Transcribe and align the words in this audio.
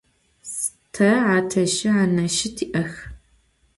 Te 0.93 1.09
ateşşi 1.35 1.89
aneşşi 2.01 2.49
ti'ex. 2.57 2.91